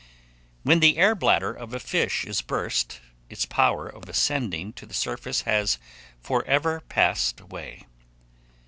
[0.63, 4.95] When the air bladder of a fish is burst, its power of ascending to the
[4.95, 5.77] surface has
[6.19, 7.85] for ever passed away.